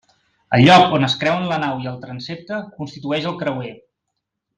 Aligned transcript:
El 0.57 0.61
lloc 0.67 0.95
on 0.97 1.03
es 1.07 1.15
creuen 1.23 1.45
la 1.51 1.59
nau 1.63 1.83
i 1.83 1.89
el 1.91 1.99
transsepte 2.05 2.57
constitueix 2.79 3.29
el 3.33 3.37
creuer. 3.43 3.75